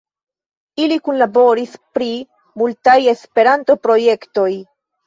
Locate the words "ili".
0.85-0.97